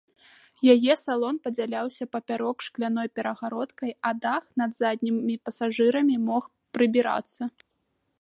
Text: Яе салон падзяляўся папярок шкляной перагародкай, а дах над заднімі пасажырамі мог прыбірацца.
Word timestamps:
Яе 0.73 0.93
салон 1.01 1.35
падзяляўся 1.47 2.07
папярок 2.15 2.57
шкляной 2.67 3.07
перагародкай, 3.19 3.91
а 4.11 4.13
дах 4.23 4.43
над 4.63 4.71
заднімі 4.81 5.35
пасажырамі 5.51 6.15
мог 6.31 6.43
прыбірацца. 6.79 7.41